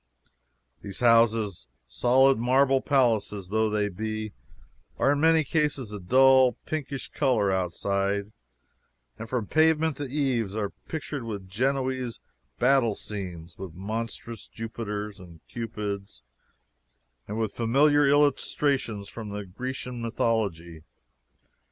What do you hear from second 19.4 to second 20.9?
Grecian mythology.